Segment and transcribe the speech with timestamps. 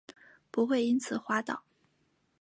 [0.49, 1.61] 不会因此滑倒